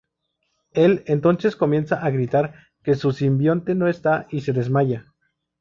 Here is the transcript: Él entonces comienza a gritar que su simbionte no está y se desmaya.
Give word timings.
Él 0.71 1.03
entonces 1.05 1.55
comienza 1.55 2.03
a 2.03 2.09
gritar 2.09 2.55
que 2.81 2.95
su 2.95 3.11
simbionte 3.11 3.75
no 3.75 3.87
está 3.87 4.25
y 4.31 4.41
se 4.41 4.51
desmaya. 4.51 5.13